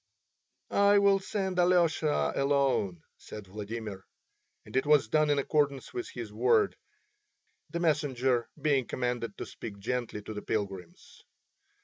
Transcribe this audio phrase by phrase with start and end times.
[0.71, 4.01] "I will send Alyosha alone," said Vladimir,
[4.65, 6.75] and it was done in accordance with his word,
[7.69, 11.21] the messenger being commanded to speak gently to the pilgrims.